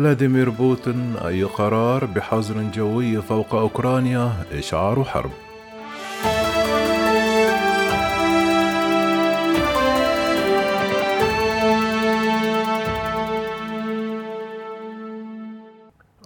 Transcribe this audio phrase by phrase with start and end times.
[0.00, 5.30] فلاديمير بوتين أي قرار بحظر جوي فوق أوكرانيا إشعار حرب.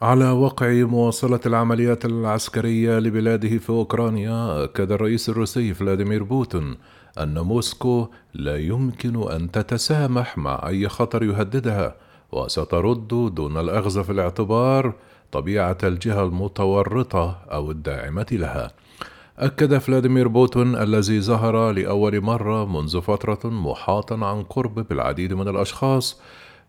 [0.03, 6.77] على وقع مواصلة العمليات العسكرية لبلاده في أوكرانيا أكد الرئيس الروسي فلاديمير بوتين
[7.19, 12.04] أن موسكو لا يمكن أن تتسامح مع أي خطر يهددها.
[12.35, 14.93] وسترد دون الأخذ في الاعتبار
[15.33, 18.71] طبيعة الجهة المتورطة أو الداعمة لها.
[19.39, 26.21] أكد فلاديمير بوتين الذي ظهر لأول مرة منذ فترة محاطا عن قرب بالعديد من الأشخاص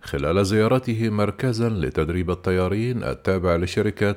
[0.02, 4.16] خلال زيارته مركزا لتدريب الطيارين التابع لشركة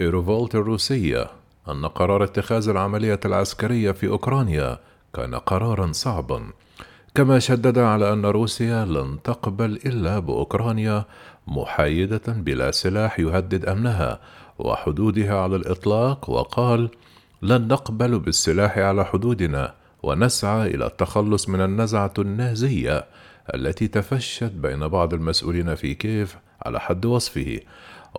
[0.00, 1.26] إيروفولت الروسية
[1.68, 4.78] أن قرار اتخاذ العملية العسكرية في أوكرانيا
[5.14, 6.42] كان قرارا صعبا
[7.18, 11.04] كما شدد على أن روسيا لن تقبل إلا بأوكرانيا
[11.46, 14.20] محايدة بلا سلاح يهدد أمنها
[14.58, 16.88] وحدودها على الإطلاق وقال
[17.42, 23.06] لن نقبل بالسلاح على حدودنا ونسعى إلى التخلص من النزعة النازية
[23.54, 27.60] التي تفشت بين بعض المسؤولين في كيف على حد وصفه.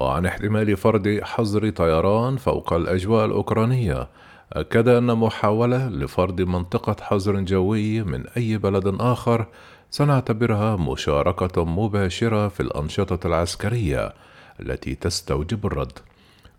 [0.02, 4.08] وعن احتمال فرض حظر طيران فوق الأجواء الأوكرانية
[4.53, 9.45] أكد أن محاولة لفرض منطقة حظر جوي من أي بلد آخر
[9.91, 14.14] سنعتبرها مشاركة مباشرة في الأنشطة العسكرية
[14.59, 16.00] التي تستوجب الرد.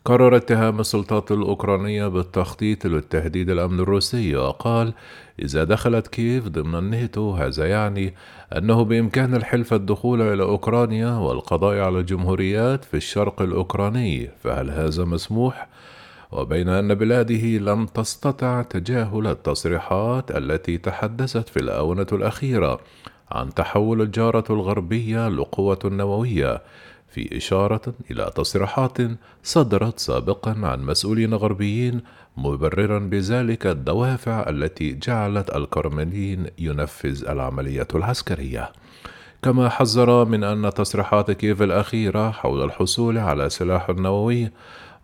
[0.04, 4.92] قرر اتهام السلطات الأوكرانية بالتخطيط للتهديد الأمن الروسي وقال
[5.42, 8.14] إذا دخلت كييف ضمن الناتو هذا يعني
[8.56, 15.68] أنه بإمكان الحلف الدخول إلى أوكرانيا والقضاء على الجمهوريات في الشرق الأوكراني فهل هذا مسموح؟
[16.32, 22.80] وبين أن بلاده لم تستطع تجاهل التصريحات التي تحدثت في الآونة الأخيرة
[23.30, 26.62] عن تحول الجارة الغربية لقوة نووية
[27.08, 28.98] في إشارة إلى تصريحات
[29.42, 32.00] صدرت سابقا عن مسؤولين غربيين
[32.36, 38.72] مبررا بذلك الدوافع التي جعلت الكرملين ينفذ العملية العسكرية.
[39.42, 44.50] كما حذر من أن تصريحات كييف الأخيرة حول الحصول على سلاح نووي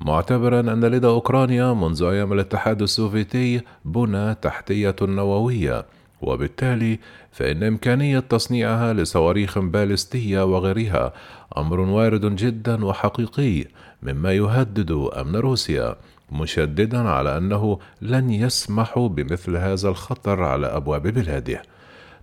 [0.01, 5.87] معتبرا أن لدى أوكرانيا منذ أيام الاتحاد السوفيتي بنى تحتية نووية
[6.23, 6.99] وبالتالي
[7.33, 11.13] فإن إمكانية تصنيعها لصواريخ باليستية وغيرها
[11.57, 13.65] أمر وارد جدا وحقيقي
[14.03, 15.97] مما يهدد أمن روسيا
[16.33, 21.63] مشددا على أنه لن يسمحوا بمثل هذا الخطر على أبواب بلاده.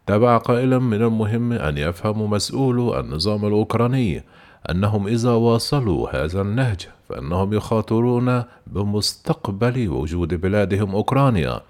[0.08, 4.24] تابع قائلا من المهم أن يفهم مسؤولو النظام الأوكراني
[4.70, 6.88] أنهم إذا واصلوا هذا النهج.
[7.14, 11.62] فإنهم يخاطرون بمستقبل وجود بلادهم أوكرانيا.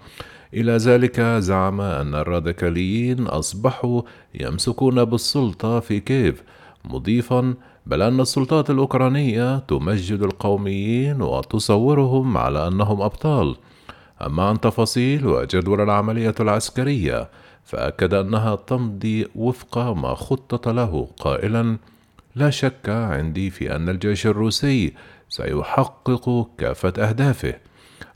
[0.54, 4.02] إلى ذلك زعم أن الراديكاليين أصبحوا
[4.34, 6.42] يمسكون بالسلطة في كييف
[6.84, 7.54] مضيفا
[7.86, 13.56] بل أن السلطات الأوكرانية تمجد القوميين وتصورهم على أنهم أبطال.
[14.26, 17.28] أما عن تفاصيل وجدول العملية العسكرية
[17.64, 21.76] فأكد أنها تمضي وفق ما خطط له قائلا
[22.36, 24.92] لا شك عندي في أن الجيش الروسي
[25.34, 27.54] سيحقق كافة أهدافه.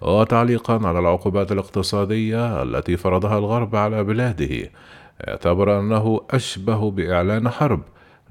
[0.00, 4.70] وتعليقا على العقوبات الاقتصادية التي فرضها الغرب على بلاده
[5.28, 7.82] اعتبر أنه أشبه بإعلان حرب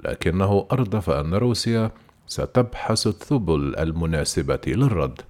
[0.05, 1.91] لكنه أردف أن روسيا
[2.27, 5.21] ستبحث الثبل المناسبة للرد.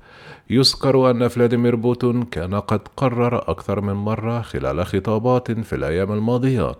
[0.50, 6.75] يذكر أن فلاديمير بوتون كان قد قرر أكثر من مرة خلال خطابات في الأيام الماضية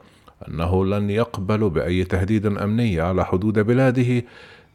[0.48, 4.24] أنه لن يقبل بأي تهديد أمني على حدود بلاده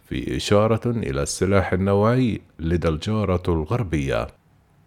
[0.08, 4.26] في إشارة إلى السلاح النووي لدى الجارة الغربية.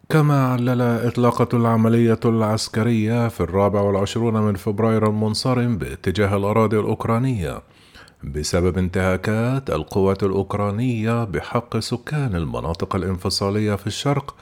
[0.09, 7.61] كما علل إطلاقة العملية العسكرية في الرابع والعشرون من فبراير المنصرم باتجاه الأراضي الأوكرانية.
[8.23, 14.35] بسبب انتهاكات القوات الأوكرانية بحق سكان المناطق الانفصالية في الشرق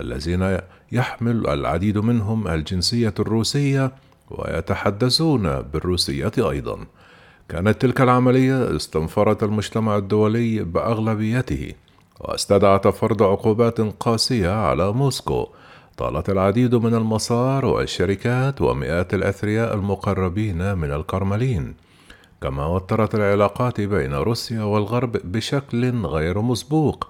[0.00, 0.58] الذين
[0.92, 3.92] يحمل العديد منهم الجنسية الروسية
[4.30, 6.86] ويتحدثون بالروسية أيضا.
[7.48, 11.72] كانت تلك العملية استنفرت المجتمع الدولي بأغلبيته
[12.20, 15.48] واستدعت فرض عقوبات قاسية على موسكو.
[15.96, 21.74] طالت العديد من المسار والشركات ومئات الأثرياء المقربين من الكرملين.
[22.42, 27.08] كما وترت العلاقات بين روسيا والغرب بشكل غير مسبوق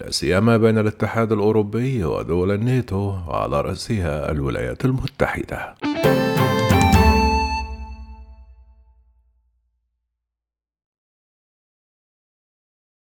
[0.00, 5.74] لا سيما بين الاتحاد الأوروبي ودول الناتو وعلى رأسها الولايات المتحدة.